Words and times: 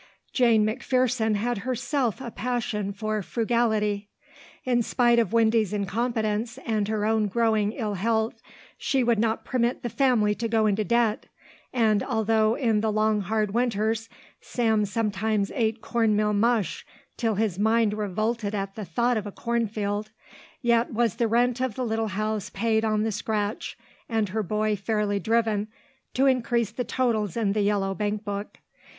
Jane 0.33 0.65
McPherson 0.65 1.35
had 1.35 1.59
herself 1.59 2.21
a 2.21 2.31
passion 2.31 2.91
for 2.91 3.21
frugality. 3.21 4.09
In 4.65 4.81
spite 4.81 5.19
of 5.19 5.31
Windy's 5.31 5.73
incompetence 5.73 6.57
and 6.65 6.87
her 6.87 7.05
own 7.05 7.27
growing 7.27 7.73
ill 7.73 7.93
health, 7.93 8.41
she 8.79 9.03
would 9.03 9.19
not 9.19 9.45
permit 9.45 9.83
the 9.83 9.89
family 9.91 10.33
to 10.33 10.47
go 10.47 10.65
into 10.65 10.83
debt, 10.83 11.27
and 11.71 12.01
although, 12.01 12.55
in 12.55 12.81
the 12.81 12.91
long 12.91 13.21
hard 13.21 13.53
winters, 13.53 14.09
Sam 14.41 14.85
sometimes 14.85 15.51
ate 15.53 15.81
cornmeal 15.81 16.33
mush 16.33 16.83
until 17.15 17.35
his 17.35 17.59
mind 17.59 17.93
revolted 17.93 18.55
at 18.55 18.73
the 18.73 18.85
thought 18.85 19.17
of 19.17 19.27
a 19.27 19.31
corn 19.31 19.67
field, 19.67 20.09
yet 20.63 20.91
was 20.91 21.17
the 21.17 21.27
rent 21.27 21.61
of 21.61 21.75
the 21.75 21.85
little 21.85 22.07
house 22.07 22.49
paid 22.49 22.83
on 22.83 23.03
the 23.03 23.11
scratch, 23.11 23.77
and 24.09 24.29
her 24.29 24.41
boy 24.41 24.75
fairly 24.75 25.19
driven 25.19 25.67
to 26.15 26.25
increase 26.25 26.71
the 26.71 26.83
totals 26.83 27.37
in 27.37 27.51
the 27.53 27.61
yellow 27.61 27.93
bankbook. 27.93 28.57